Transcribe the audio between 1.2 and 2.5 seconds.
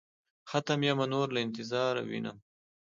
له انتظاره وينم.